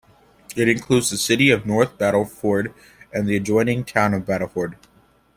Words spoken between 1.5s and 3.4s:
of North Battleford and the